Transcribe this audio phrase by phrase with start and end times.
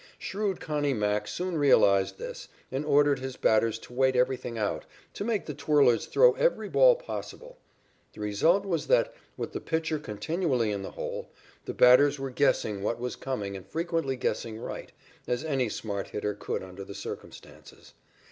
[0.17, 5.23] Shrewd Connie Mack soon realized this and ordered his batters to wait everything out, to
[5.23, 7.59] make the twirlers throw every ball possible.
[8.13, 11.29] The result was that, with the pitcher continually in the hole,
[11.65, 14.91] the batters were guessing what was coming and frequently guessing right,
[15.27, 17.93] as any smart hitter could under the circumstances.